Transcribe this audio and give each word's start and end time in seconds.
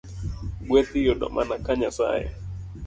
Gweth 0.67 0.93
iyudo 1.01 1.25
mana 1.35 1.55
ka 1.65 1.71
Nyasaye 1.79 2.27